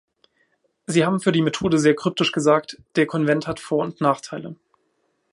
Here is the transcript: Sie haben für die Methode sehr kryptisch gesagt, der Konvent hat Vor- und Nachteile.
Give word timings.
Sie 0.87 1.05
haben 1.05 1.19
für 1.19 1.31
die 1.31 1.43
Methode 1.43 1.77
sehr 1.77 1.93
kryptisch 1.93 2.31
gesagt, 2.31 2.81
der 2.95 3.05
Konvent 3.05 3.45
hat 3.45 3.59
Vor- 3.59 3.83
und 3.83 4.01
Nachteile. 4.01 4.55